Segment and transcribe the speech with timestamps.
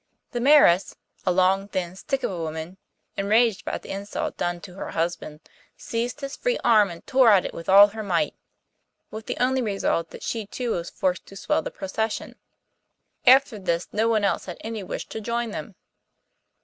[0.31, 0.95] The Mayoress,
[1.27, 2.77] a long thin stick of a woman,
[3.17, 5.41] enraged at the insult done to her husband,
[5.77, 8.33] seized his free arm and tore at it with all her might,
[9.11, 12.39] with the only result that she too was forced to swell the procession.
[13.27, 15.75] After this no one else had any wish to join them.